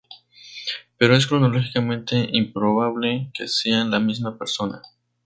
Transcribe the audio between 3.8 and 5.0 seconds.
la misma persona.